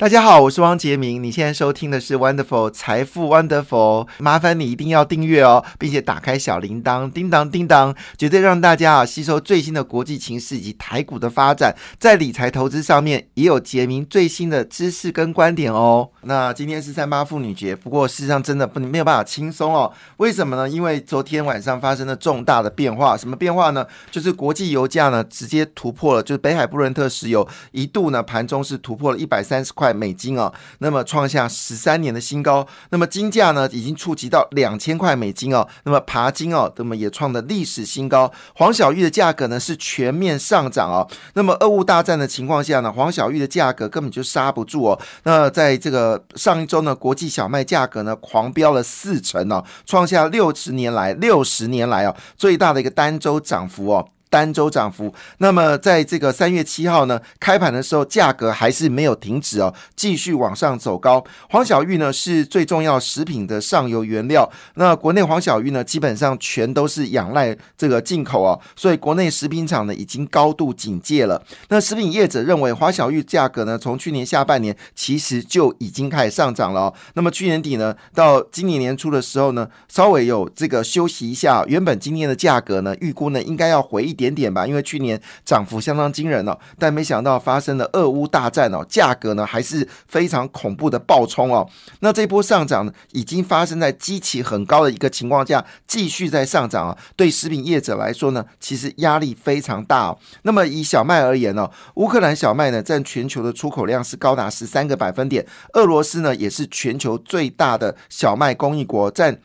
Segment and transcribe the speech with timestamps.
[0.00, 1.22] 大家好，我是汪杰明。
[1.22, 16.08] 你现在收听的是 Wonderful 财富 Wonderful，麻烦你一定要订阅哦，并且打开小铃铛，叮当叮当，绝对让大家啊吸收最新的国际情势以及台股的发展，在理财投资上面也有杰明最新的知识跟观点哦。
[16.22, 19.92] 那今天是三八妇女节，不过事实上真的不没有办法轻松哦。
[20.16, 20.66] 为什么呢？
[20.66, 23.86] 因为昨天晚上发生了重大的变化，什么变化呢？
[24.10, 29.89] 就是国际油价呢直接突破了，就是北海布伦特石油一度呢盘中是突破了一百三十块。
[29.92, 32.66] 美金哦，那么创下十三年的新高。
[32.90, 35.66] 那么金价呢，已经触及到两千块美金哦。
[35.84, 38.30] 那么爬金哦，那么也创的历史新高。
[38.54, 41.06] 黄小玉的价格呢是全面上涨哦。
[41.34, 45.00] 那么俄乌大战的情况下呢，黄小玉的价格根本就刹不住哦。
[45.24, 54.08] 那在这个上一周呢，国际小麦价格呢狂飙了四成哦，创下六十年来六十年来哦最大的一个单周涨幅哦。
[54.30, 61.22] 单周涨幅，那么在这个三月七号呢，开盘的时候价格还是没有停止哦，继续往上走高。
[61.50, 71.42] 黄小玉呢是最重要食品的上游原料，那国内黄小玉呢基本上全都是仰赖这个进口哦，所以国内食品厂呢已经高度警戒了。
[71.68, 84.19] 那食品业者认为黄小玉价格呢从去年下半年其实就已经开始上涨了，那么去年底呢到今年年初的时候呢稍微有这个休息一下，原本今天的价格呢预估呢应该要回一。
[84.20, 91.66] 点点吧，因为去年涨幅相当惊人哦，但没想到发生了俄乌大战哦，价格呢还是非常恐怖的暴冲哦。
[92.00, 96.98] 那这波上涨，已经发生在基期很高的一个情况下，继续在上涨啊。
[97.16, 100.18] 对食品业者来说呢，其实压力非常大哦。
[100.42, 109.40] 那么以小麦而言呢，乌克兰小麦呢占全球的出口量是高达十三个百分点，俄罗斯呢也是全球最大的小麦供应国，占。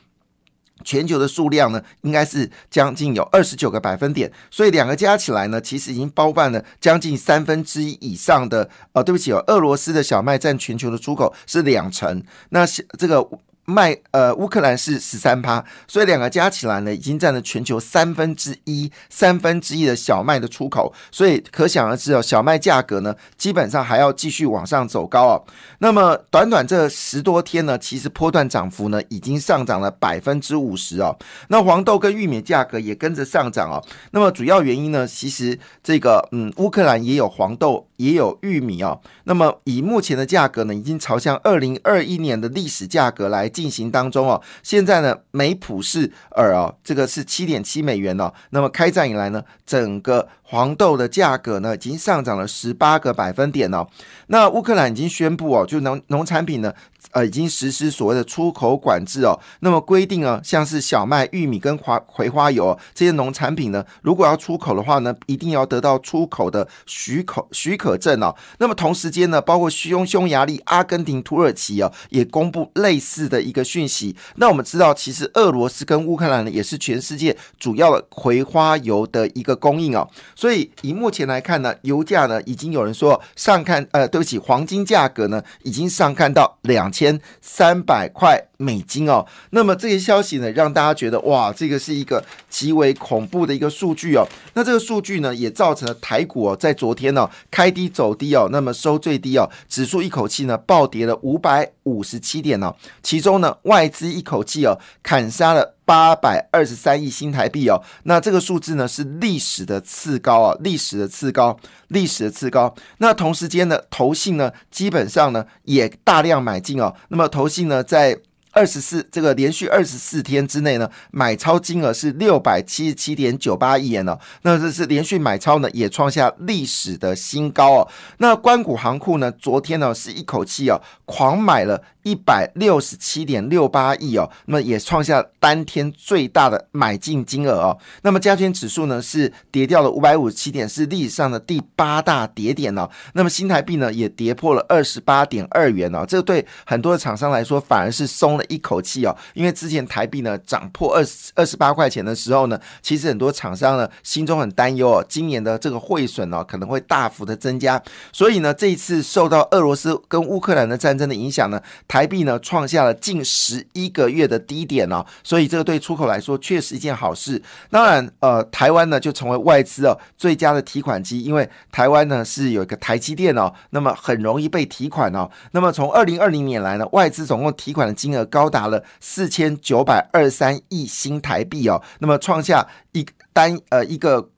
[0.83, 8.69] 全球的数量呢，应该是将近有二十九个百分点，所以两个加起来呢，其实已经包办了将近三分之一以上的。
[8.93, 12.65] 呃，对不起哦，俄罗斯的小麦占全球的出口是两成，那
[12.97, 13.27] 这个。
[13.65, 25.43] 卖呃，乌克兰是十三趴，所以两个加起来呢，已经占了全球三分之一，三分之一的小麦的出口，所以可想而知哦，小麦价格呢，基本上还要继续往上走高哦。
[25.79, 31.17] 那么短短这十多天呢，其实波段涨幅呢，已经上涨了百分之五十哦。
[31.47, 33.83] 那黄豆跟玉米价格也跟着上涨哦。
[34.11, 39.01] 那么主要原因呢，其实这个嗯，乌克兰也有黄豆，也有玉米哦。
[39.23, 43.49] 那么以目前的价格呢，已经朝向二零二一年的历史价格来。
[43.55, 48.31] 进行当中哦，现在呢，美普氏尔哦，这个是七点七美元哦。
[48.49, 53.87] 那么开战以来呢，整个黄豆的价格呢，已经上涨了十八个百分点哦。
[54.27, 56.73] 那乌克兰已经宣布哦，就农农产品呢。
[57.11, 59.39] 呃，已经实施所谓的出口管制哦。
[59.59, 68.33] 那么规定啊，像是小麦、玉米跟花葵花油这些农产品呢，如果要出口的话呢，一定要得到出口的许可许可证哦。
[68.57, 74.15] 那么同时间呢，包括匈匈牙利、阿根廷、土耳其哦，也公布类似的一个讯息。
[74.37, 80.09] 那我们知道，其实俄罗斯跟乌克兰呢，也是全世界主要的葵花油的一个供应哦。
[80.35, 86.94] 所以以目前来看呢，油价呢，已经有人说上看，呃，对不起，黄金价格呢，已经上看到两。
[86.95, 88.41] 千三百块。
[88.57, 94.25] 美金哦，那么这些消息呢，让大家觉得哇，这个是一个极为恐怖的一个数据哦。
[94.53, 105.75] 那这个数据呢，也造成了台股哦，在昨天呢开低走低哦，那么收最低哦，指数一口气呢暴跌了五百五十七点哦，其中呢外资一口气哦砍杀了。
[105.85, 111.55] 八百二十三亿新台币哦，那这个数字呢是历史的次高啊，历史的次高，
[111.89, 112.73] 历史的次高。
[112.97, 116.91] 那同时间呢，投信呢基本上呢也大量买进哦。
[117.09, 118.17] 那么投信呢在
[118.55, 124.17] 二十四这个连续二十四天之内呢，买超金额是六百七十七点九八亿元哦。
[124.43, 127.87] 那这是连续买超呢，也创下历史的新高哦。
[128.19, 131.83] 那关谷行库呢，昨天呢是一口气哦狂买了。
[132.05, 137.75] 一百六十七点六八亿哦，那么也创下当天最大的买进金额哦。
[138.03, 142.87] 那么加权指数呢是跌掉了五百五十七点，是历史上的第八大跌点哦。
[143.13, 157.81] 那么新台币呢也跌破了二十八点二元哦，这对很多的厂商来说反而是松了一口气哦，因为之前台币呢涨破二十二十八块钱的时候呢，其实很多厂商呢心中很担忧哦，今年的这个汇损哦可能会大幅的增加，
[158.11, 161.59] 所以呢这一次受到俄罗斯跟乌克兰的战争的影响呢。
[161.95, 167.41] 台币呢创下了近十一个月的低点哦，所以这个对出口来说确实一件好事。
[167.69, 175.31] 当然，呃，台湾呢就成为外资哦最佳的提款机，因为台湾呢是有一个台积电哦，那么很容易被提款哦。
[175.51, 184.29] 那么从二零二零年来呢，外资总共提款的金额高达了四千九百二三亿新台币哦，那么创下一单呃一个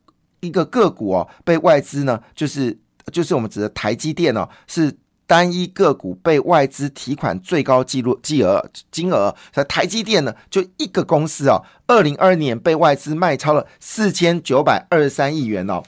[0.42, 2.77] 一个个股哦被外资呢就是
[3.12, 4.95] 就是我们指的台积电哦是。
[5.27, 9.35] 单一个股被外资提款最高记录金额金额，
[9.68, 15.83] 台积电呢，就一个公司哦，二零二二年被外资卖超了四千九百二十三亿元哦。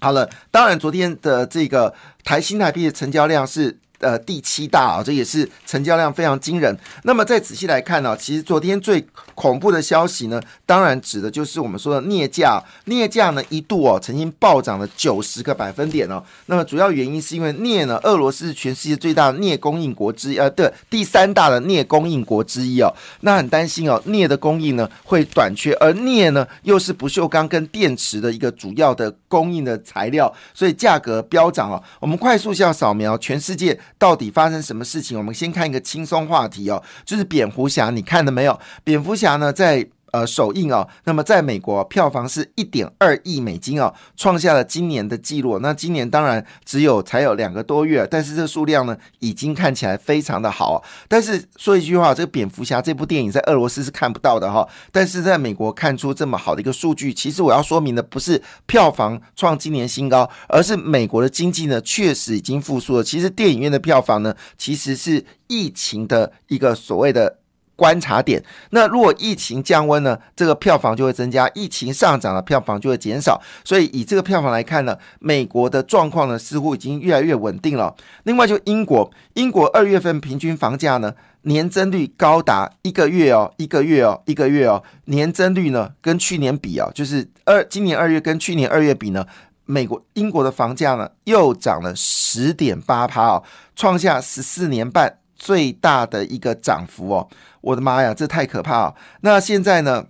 [0.00, 1.94] 好了，当然昨天的这个
[2.24, 3.78] 台新台币的成交量是。
[4.04, 6.76] 呃，第七大啊，这也是成交量非常惊人。
[7.04, 9.04] 那么再仔细来看呢，其实昨天最
[9.34, 12.62] 恐怖的消息呢，当然指的就是我们说的镍价。
[12.84, 16.22] 镍价呢一度哦曾经暴涨了九十个百分点哦。
[16.46, 22.92] 那么主要原因是因为镍呢，俄罗斯是全世界最大的镍供应国之一，呃，对，第三大的镍供应国之一哦。
[23.20, 31.82] 那很担心哦，镍的供应呢会短缺，而镍呢又是不锈钢跟电池的一个主要的供应的材料，所以价格飙涨哦。
[32.00, 33.78] 我们快速向扫描全世界。
[33.98, 35.16] 到底发生什么事情？
[35.16, 38.58] 我们先看一个轻松话题哦，就是蝙蝠侠，你看了没有？
[38.82, 45.58] 蝙蝠侠呢，在呃首映哦，那么在美国票房是一点二亿美金哦，创下了今年的记录。
[45.58, 50.84] 那今年当然只有才有两个多月，但是这数量呢，已经看起来非常的好。
[51.08, 63.02] 但是说一句话，这个蝙蝠侠这部电影在俄罗斯是看不到的哈，但是在美国看出这么好的一个数据，其实我要说明的不是票房创今年新高，而是美国的经济呢确实已经复苏了。
[63.02, 67.38] 其实电影院的票房呢，其实是疫情的一个所谓的。
[67.76, 73.40] 观察点，那如果疫情降温呢，这个票房就会增加；疫情上涨了，票房就会减少。
[73.64, 77.94] 所以以这个票房来看呢，美国的状况呢似乎已经越来越稳定了。
[78.24, 81.12] 另外就英国，英国二月份平均房价呢
[81.42, 89.26] 年增率高达一个月哦，一个月哦，一个月哦，年增率呢跟去年比啊，就是二今年二月跟去年二月比呢，
[89.66, 93.42] 美国英国的房价呢又涨了十点八趴哦，
[93.74, 97.28] 创下十四年半最大的一个涨幅哦。
[97.60, 98.94] 我的妈呀，这太可怕了！
[99.22, 100.06] 那现在呢，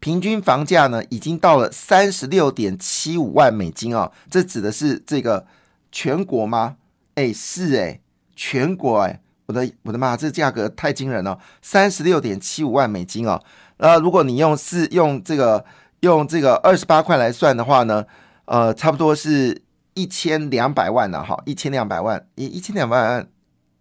[0.00, 5.46] 平均房价呢已经到了三十六点七五万美金哦，这指的是这个
[5.92, 6.76] 全国吗？
[7.14, 8.00] 哎，是哎，
[8.34, 13.40] 全国哎，我的我的妈，这价格太惊人了，三十六点七五万美金哦。
[13.78, 15.64] 呃，如果你用四用这个
[16.00, 18.04] 用这个二十八块来算的话呢，
[18.46, 19.62] 呃，差不多是
[19.94, 23.28] 一千两百万了哈，一千两百万，一一千两百万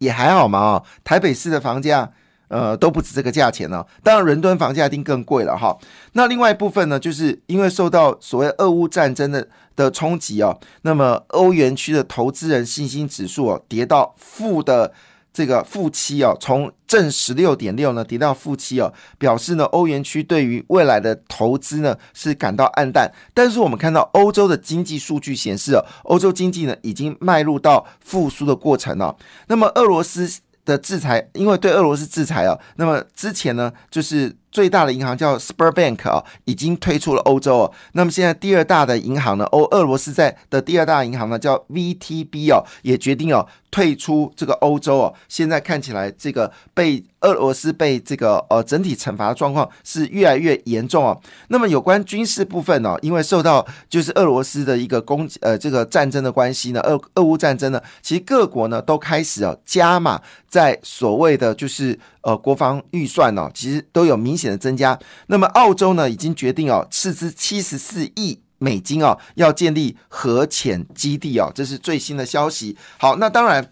[0.05, 2.11] 也还好嘛哦，台北市的房价。
[2.47, 3.83] 呃，都不止这个价钱呢。
[4.03, 5.75] 当然，伦敦房价一定更贵了哈。
[6.13, 14.93] 那另外一部分呢，就是因为受到所谓俄乌战争的的冲击哦，那么欧元区的投资人信心指数哦跌到负的
[15.35, 23.11] 这个负七哦，从正十六点六呢跌到负七哦，表示呢欧元区对于未来的投资呢是感到暗淡。
[23.33, 29.15] 但是我们看到欧洲的经济数据显示哦，欧洲经济呢已经迈入到复苏的过程了。
[29.47, 30.39] 那么俄罗斯。
[30.65, 37.71] 的制裁，因为对俄罗斯制裁啊，那么之前呢，就是最大的银行叫 Sberbank 啊，已经退出了欧洲哦。
[37.91, 45.13] 那么现在第二大的银行呢，欧俄罗斯在的第二大银行呢叫 VTB 哦，也决定哦退出这个欧洲哦。
[45.27, 47.03] 现在看起来这个被。
[47.21, 51.19] 俄罗斯被这个呃整体惩罚的状况是越来越严重哦。
[51.47, 64.97] 那么有关军事部分呢，因为受到就是俄罗斯的一个攻呃这个战争的关系呢，俄俄乌战争呢，其实各国呢都开始哦加码在所谓的就是呃国防预算呢，其实都有明显的增加。
[65.27, 72.77] 那么澳洲呢已经决定哦斥资七十四亿美金哦，要建立核潜基地哦，这是最新的消息。
[72.97, 73.71] 好，那当然，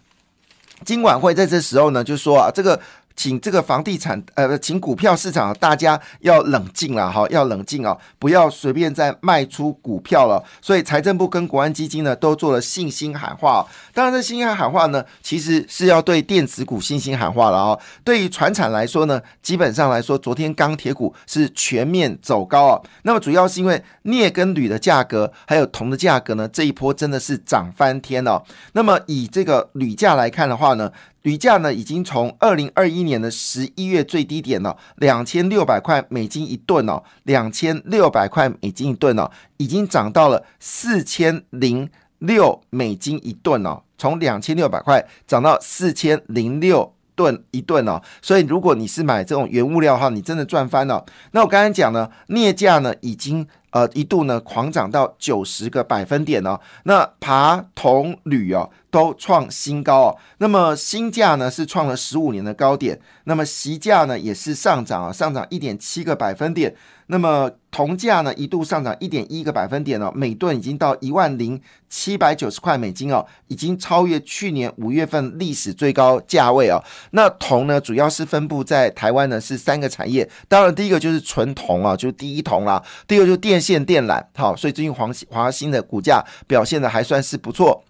[0.84, 2.80] 金管会在这时候呢就说啊这个。
[3.16, 10.42] 请这个房地产，呃，请股票市场大家要冷静了哈，要冷静哦，不要随便再卖出股票了。
[10.60, 13.66] 所以财政部跟国安基金呢都做了信心喊话。
[13.92, 17.80] 当然，这信心喊话呢，其实是要对电子股信心喊话了哦。
[18.02, 22.82] 对于船产来说呢，基本上来说，昨天钢铁股是全面走高哦。
[23.02, 28.42] 那么主要是因为镍跟铝的价格，还有铜的价格呢，这一波真的是涨翻天了。
[28.72, 30.90] 那么以这个铝价来看的话呢？
[31.24, 41.88] 铝价呢，已经从二零二一年的十一月最低点了，两千六百块美金一吨哦，两千六百块美金一吨哦，已经涨到了四千零
[42.18, 51.06] 六美金一吨哦，从两千六百块涨到四千零六吨一吨哦，所以如果你是买这种原物料的话，你真的赚翻了。
[51.30, 53.46] 那我刚才讲呢，镍价呢已经。
[53.74, 66.72] 呃，一度呢狂涨到九十个百分点哦，那爬铜铝哦都创新高哦，那么新价呢是创了十五年的高点，那么席价呢也是上涨啊，上涨一点七个百分点。
[67.06, 76.82] 那么铜价呢一度上涨一点一个百分点哦，每吨已经到一万零七百九十块美金哦，已经超越去年五月份历史最高价位哦。
[77.10, 87.84] 那铜呢主要是分布在台湾呢是三个产业，当然第一个就是纯铜啊，就是第一铜啦，第二个就是电线电缆，好，所以最近黄华兴的股价表现的还算是不错。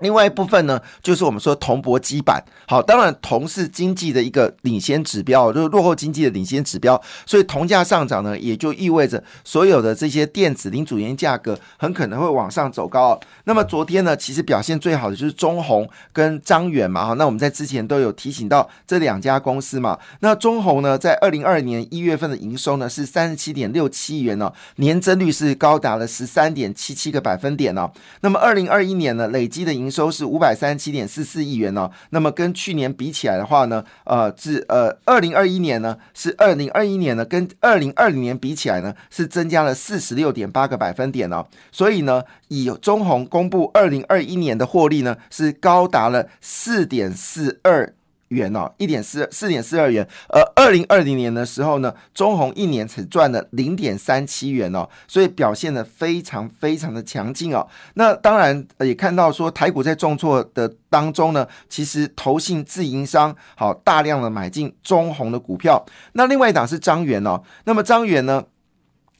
[0.00, 2.42] 另外一部分呢，就是我们说铜箔基板。
[2.68, 13.18] 好，当然铜是经济的一个领先指标，就是落后经济的领先指标，所以铜价上涨呢，也就意味着所有的这些电子零组件价格很可能会往上走高。
[13.44, 17.06] 那么昨天呢，其实表现最好的就是中红跟张远嘛。
[17.06, 19.98] 哈，那我们在之前都有提醒到这两家公司嘛。
[20.20, 27.90] 那中红呢，在二零二二年一月份的营收呢是三十七点六七亿元呢，年增率是高达了十三点七七个百分点呢。
[28.20, 31.90] 那么二零二一年呢，累积的营营收是五百三十七点四四亿元呢。
[32.10, 47.94] 那么跟去年比起来的话呢，呃，至呃二零二一年呢是二零二一年呢跟二零二零年比起来呢是增加了四十六点八个百分点哦，所以呢，以中红公布二零二一年的获利呢是高达了四点四二。
[48.28, 57.66] 元哦，一点四四点四二元，而二零二零年的时候呢，中红一年只赚了零点三七元哦，所以表现的非常非常的强劲哦。
[57.94, 65.84] 那当然也看到说台股在重挫的当中呢，其实投信自营商好大量的买进中红的股票。
[66.12, 68.44] 那另外一档是张元哦，那么张元呢？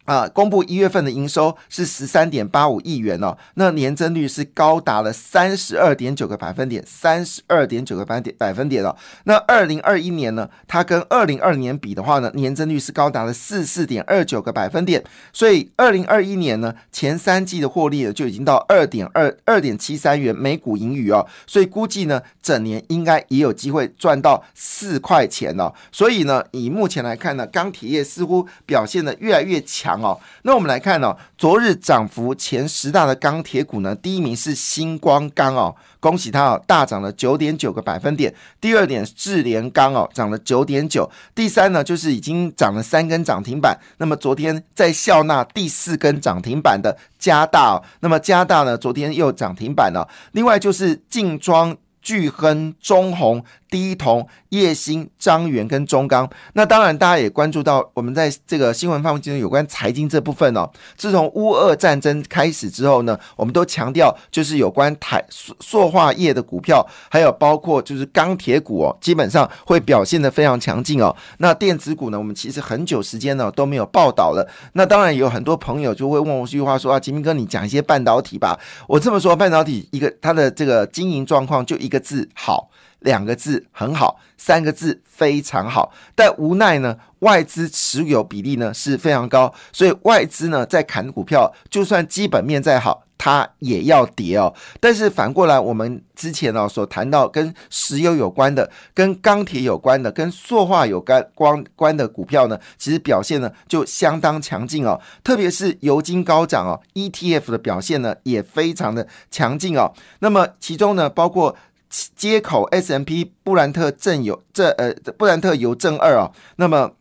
[0.07, 8.97] 啊，公布一月份的营收是十三点八五亿元哦，那年增率是高达了三十二点九个百分点，三十二点九个百分点百分点哦。
[9.25, 25.73] 那二零二一年呢，它跟二零二年比的话呢，年增率是高达了四四点二九个百分点，所以二零二一年呢，前三季的获利呢就已经到二点二二点七三元每股盈余哦，所以估计呢，整年应该也有机会赚到四块钱哦。
[25.91, 29.96] 所以呢，以目前来看呢，钢铁业似乎表现的越来越强。
[30.03, 38.35] 哦，那我们来看哦，昨日涨幅前十大的钢铁股呢，第一名是星光钢哦，恭喜它哦，大涨了九点九个百分点。
[38.61, 41.11] 第二点，智联钢哦，涨了九点九。
[41.35, 43.79] 第三呢，就是已经涨了三根涨停板。
[43.99, 50.09] 那么昨天在笑纳第四根涨停板的加大哦，那么加大呢，昨天又涨停板了。
[50.33, 53.45] 另外就是劲装、巨亨、中红。
[53.69, 60.71] 第一铜、叶兴、张元跟中钢，那当然大家也关注到，我们在这个新闻范围之中有关财经这部分哦。
[60.97, 65.25] 自从乌俄战争开始之后呢，我们都强调就是有关台
[65.61, 71.15] 塑化业的股票，还有包括就是钢铁股哦，基本上会表现的非常强劲哦。
[71.39, 74.49] 那电子股呢，我们其实很久时间呢都没有报道了。
[74.75, 78.59] 那当然有很多朋友就会问我一句话说啊，吉明哥，你讲一些半导体吧。
[78.87, 82.71] 我这么说，半导体一个它的这个经营状况就一个字好。
[83.01, 94.53] 两个字很好，三个字非常好，但无奈呢，外资持有比例呢是非常高，所以外资呢在砍股票，就算基本面再好，它也要跌哦。
[94.81, 105.01] 但是反过来，我们之前呢所谈到跟石油有关的、跟钢铁有关的、跟塑化有关关关的股票呢，其实表现呢就相当强劲哦。
[105.23, 109.93] 特别是油金高涨哦，ETF 的表现呢也非常的强劲哦。
[110.19, 111.55] 那么其中呢包括。
[111.89, 116.93] 接口 S M P 布兰特正油这呃布兰特油正二哦，那么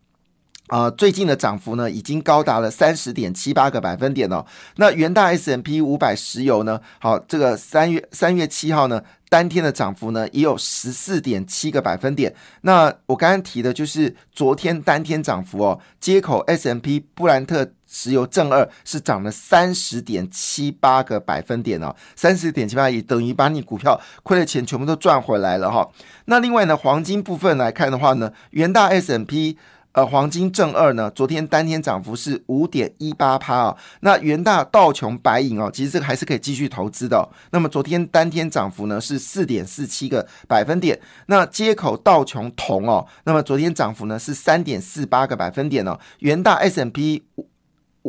[0.67, 4.45] 啊最近的涨幅呢已经高达了三十点七八个百分点哦。
[4.77, 12.33] 那元大 S M P 五百石油呢，好这个三月三月七号呢当天的涨幅呢也有十四点七个百分点。
[12.61, 17.71] 那我刚刚提的就是昨天当天涨幅哦，接口 S M P 布兰特。
[17.87, 25.87] 石油正二是涨了三十点七八个百分点哦，三十点七八也等于把你股票亏的钱全部都赚回来了哈。
[26.25, 29.57] 那另外呢，黄金部分来看的话呢，元大 S M P
[29.95, 33.77] 呃黄金正二呢，昨天当天涨幅是五点一八趴啊。
[34.01, 37.27] 那元大道琼白银哦，其实这个还是可以继续投资的。
[37.51, 40.99] 那么昨天当天涨幅呢是四点四七个百分点。
[41.27, 45.97] 那接口道琼铜哦，那么昨天涨幅呢是三点四八个百分点哦。
[46.19, 47.23] 元大 S M P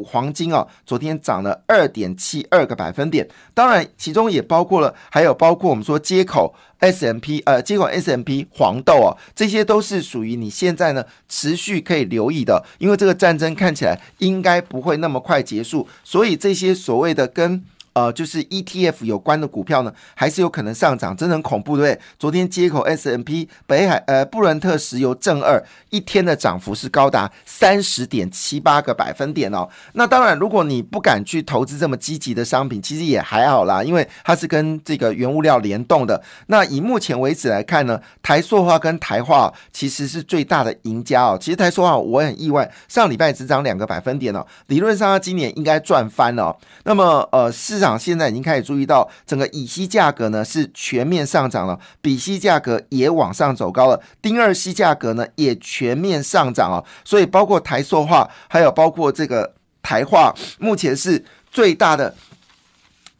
[0.02, 17.64] 黄金啊，昨天涨了二点七二个百分点，当然其中也包括了，还有包括我们说接口 S M P 呃接口 S M P 黄豆啊，这些都是属于你现在呢持续可以留意的，因为这个战争看起来应该不会那么快结束，所以这些所谓的跟。
[17.96, 22.00] 呃，就是 ETF 有关的股票呢，还是有可能上涨，真的很恐怖，对不对？
[22.18, 29.66] 昨天接口 S M P 北海呃布伦特石油正二一天的涨幅是高达三十点七八个百分点哦。
[29.94, 36.22] 那当然，如果你不敢去投资这么积极的商品，其实也还好啦，因为它是跟这个原物料联动的。
[36.48, 41.38] 那以目前为止来看呢，台塑化跟台化其实是最大的赢家哦。
[41.40, 46.54] 其实台塑化我很意外，上礼拜只涨两个百分点哦，理论上它今年应该赚翻了。
[46.84, 47.85] 那么呃市场。
[47.98, 59.52] 现在已经开始注意到，整个乙烯价格呢是全面上涨了，丙烯价格也往上走高了，丁二烯价格呢也全面上涨啊，所以包括台塑化，还有包括这个
[59.82, 62.14] 台化，目前是最大的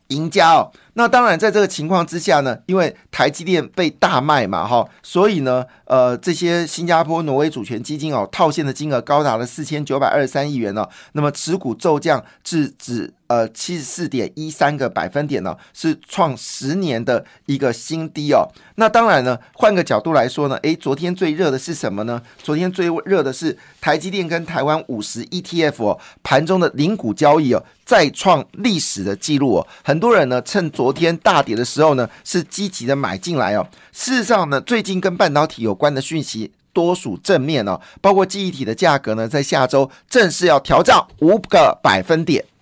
[0.07, 0.73] 赢家哦。
[0.95, 13.13] 那当然，在这个情况之下呢，因为台积电被大卖嘛，哈，所以呢，呃，这些新加坡、挪威主权基金哦，套现的金额高达了四千九百二十三亿元呢，那么持股骤降至只。
[13.29, 18.47] 呃，七十四点一三个百分点呢，是创十年的一个新低哦。
[18.77, 22.23] 那当然呢，换个角度来说呢，诶，昨天最热的是什么呢？
[22.43, 29.67] 昨天最热的是台积电跟台湾五十 ETF 哦，盘中的零股交易哦，再创历史的记录哦。
[29.83, 33.67] 很多人呢，趁昨天大跌的时候呢，是积极的买进来哦。
[33.93, 42.45] 事实上呢，最近跟半导体有关的讯息多属正面哦，包括记忆体的价格呢，在下周正式要调涨五个百分点。